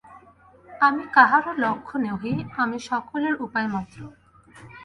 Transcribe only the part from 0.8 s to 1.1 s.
আমি